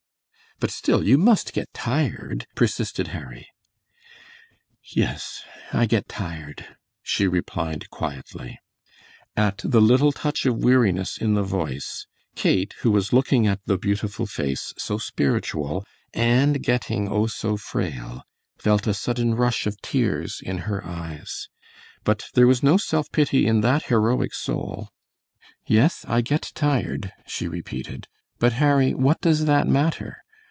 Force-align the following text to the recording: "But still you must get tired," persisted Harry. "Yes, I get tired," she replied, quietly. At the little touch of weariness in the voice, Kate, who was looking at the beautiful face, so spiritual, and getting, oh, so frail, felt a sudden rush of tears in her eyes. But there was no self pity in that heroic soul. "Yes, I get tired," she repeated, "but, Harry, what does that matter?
"But 0.59 0.69
still 0.69 1.03
you 1.03 1.17
must 1.17 1.53
get 1.53 1.73
tired," 1.73 2.45
persisted 2.53 3.07
Harry. 3.07 3.47
"Yes, 4.83 5.41
I 5.73 5.87
get 5.87 6.07
tired," 6.07 6.77
she 7.01 7.27
replied, 7.27 7.89
quietly. 7.89 8.59
At 9.35 9.61
the 9.63 9.81
little 9.81 10.11
touch 10.11 10.45
of 10.45 10.57
weariness 10.59 11.17
in 11.17 11.33
the 11.33 11.41
voice, 11.41 12.05
Kate, 12.35 12.75
who 12.81 12.91
was 12.91 13.11
looking 13.11 13.47
at 13.47 13.59
the 13.65 13.79
beautiful 13.79 14.27
face, 14.27 14.71
so 14.77 14.99
spiritual, 14.99 15.83
and 16.13 16.61
getting, 16.61 17.09
oh, 17.09 17.25
so 17.25 17.57
frail, 17.57 18.21
felt 18.59 18.85
a 18.85 18.93
sudden 18.93 19.33
rush 19.33 19.65
of 19.65 19.81
tears 19.81 20.41
in 20.45 20.59
her 20.69 20.85
eyes. 20.85 21.49
But 22.03 22.25
there 22.35 22.45
was 22.45 22.61
no 22.61 22.77
self 22.77 23.11
pity 23.11 23.47
in 23.47 23.61
that 23.61 23.85
heroic 23.85 24.35
soul. 24.35 24.89
"Yes, 25.65 26.05
I 26.07 26.21
get 26.21 26.51
tired," 26.53 27.11
she 27.25 27.47
repeated, 27.47 28.07
"but, 28.37 28.53
Harry, 28.53 28.93
what 28.93 29.21
does 29.21 29.45
that 29.45 29.67
matter? 29.67 30.17